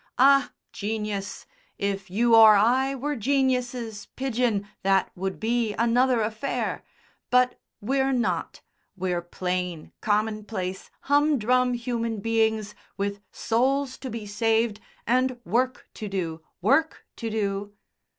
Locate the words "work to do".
15.45-16.41, 16.63-17.73